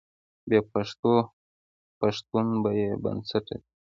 بې 0.49 0.59
پښتوه 0.71 1.17
پښتون 1.99 2.47
بې 2.63 2.83
بنسټه 3.03 3.39
دی. 3.47 3.57